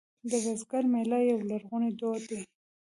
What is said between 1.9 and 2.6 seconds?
دود دی